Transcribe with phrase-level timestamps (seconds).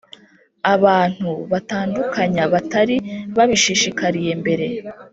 [0.73, 2.97] abantu batandukanya batari
[3.35, 4.67] babishishikariye mbere